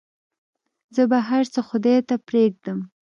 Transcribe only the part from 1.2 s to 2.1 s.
هرڅه خداى